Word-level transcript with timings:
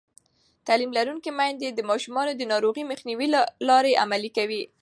تعلیم 0.67 0.91
لرونکې 0.97 1.31
میندې 1.39 1.69
د 1.71 1.79
ماشومانو 1.89 2.31
د 2.35 2.41
ناروغۍ 2.51 2.83
مخنیوي 2.91 3.27
لارې 3.69 3.99
عملي 4.03 4.31
کوي. 4.37 4.63